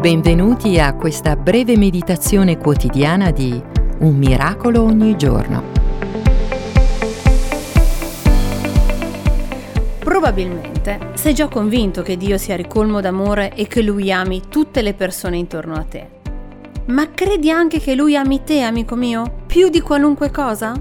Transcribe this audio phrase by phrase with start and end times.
[0.00, 3.62] Benvenuti a questa breve meditazione quotidiana di
[3.98, 5.62] Un miracolo ogni giorno.
[9.98, 14.94] Probabilmente sei già convinto che Dio sia ricolmo d'amore e che Lui ami tutte le
[14.94, 16.08] persone intorno a te.
[16.86, 20.72] Ma credi anche che Lui ami te, amico mio, più di qualunque cosa?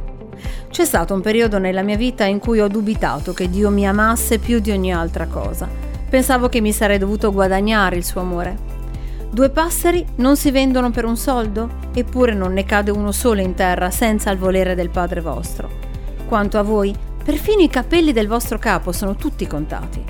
[0.70, 4.40] C'è stato un periodo nella mia vita in cui ho dubitato che Dio mi amasse
[4.40, 5.68] più di ogni altra cosa.
[6.10, 8.69] Pensavo che mi sarei dovuto guadagnare il suo amore.
[9.32, 11.70] Due passeri non si vendono per un soldo?
[11.94, 15.70] Eppure non ne cade uno solo in terra senza il volere del Padre vostro.
[16.28, 20.04] Quanto a voi, perfino i capelli del vostro capo sono tutti contati.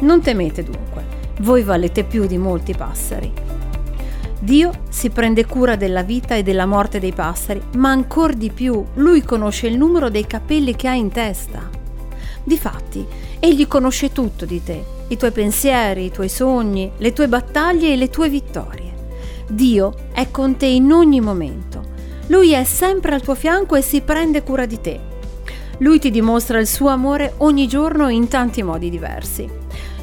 [0.00, 1.04] Non temete dunque,
[1.40, 3.32] voi valete più di molti passeri.
[4.40, 8.84] Dio si prende cura della vita e della morte dei passeri, ma ancora di più,
[8.94, 11.77] Lui conosce il numero dei capelli che hai in testa.
[12.48, 13.06] Difatti,
[13.38, 17.96] Egli conosce tutto di te i tuoi pensieri, i tuoi sogni, le tue battaglie e
[17.96, 18.94] le tue vittorie.
[19.48, 21.82] Dio è con te in ogni momento.
[22.28, 24.98] Lui è sempre al tuo fianco e si prende cura di te.
[25.78, 29.48] Lui ti dimostra il suo amore ogni giorno in tanti modi diversi.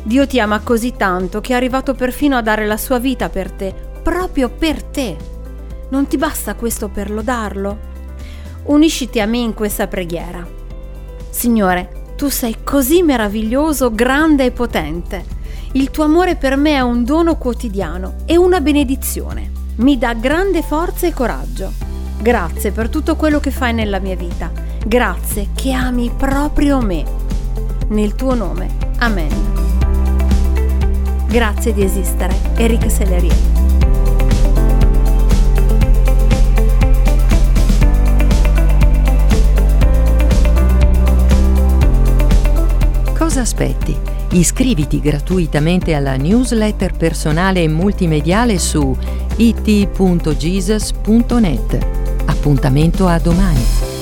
[0.03, 3.51] Dio ti ama così tanto che è arrivato perfino a dare la sua vita per
[3.51, 5.17] te, proprio per te.
[5.89, 7.93] Non ti basta questo per lodarlo?
[8.65, 10.47] Unisciti a me in questa preghiera.
[11.29, 15.23] Signore, tu sei così meraviglioso, grande e potente.
[15.73, 19.51] Il tuo amore per me è un dono quotidiano e una benedizione.
[19.75, 21.71] Mi dà grande forza e coraggio.
[22.19, 24.51] Grazie per tutto quello che fai nella mia vita.
[24.87, 27.03] Grazie che ami proprio me.
[27.89, 28.69] Nel tuo nome.
[28.97, 29.29] Amen.
[31.27, 32.35] Grazie di esistere.
[32.55, 33.84] Eric Sellerier.
[43.35, 43.93] Cosa aspetti?
[44.31, 48.97] Iscriviti gratuitamente alla newsletter personale e multimediale su
[49.35, 50.27] it.jesus.net.
[52.27, 53.94] Appuntamento a domani.